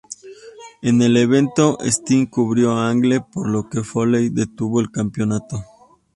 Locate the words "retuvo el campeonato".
4.35-5.63